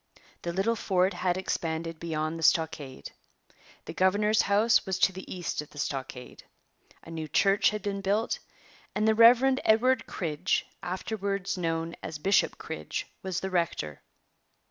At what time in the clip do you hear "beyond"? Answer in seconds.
1.99-2.39